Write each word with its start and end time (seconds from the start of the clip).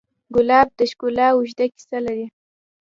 ګلاب 0.35 0.67
د 0.77 0.79
ښکلا 0.91 1.27
اوږده 1.33 1.65
کیسه 1.73 1.97
لري. 2.05 2.27